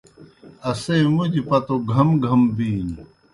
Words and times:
اسے 0.69 0.95
مُدیْ 1.15 1.41
پتو 1.47 1.75
گھم 1.91 2.09
گھم 2.25 2.41
بِینیْ۔ 2.55 3.01